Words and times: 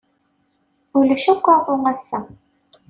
Ulac 0.97 1.23
akk 1.33 1.45
aḍu 1.55 1.75
ass-a. 1.91 2.19